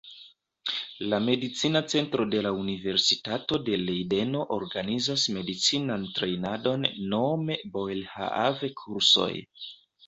[1.11, 9.33] La Medicina Centro de la Universitato de Lejdeno organizas medicinan trejnadon nome "Boerhaave-kursoj".